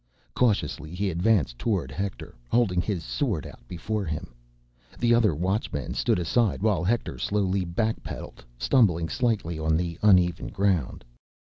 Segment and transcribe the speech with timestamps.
[0.33, 4.33] Cautiously, he advanced toward Hector, holding his sword out before him.
[4.97, 11.05] The other Watchmen stood aside while Hector slowly backpedaled, stumbling slightly on the uneven ground.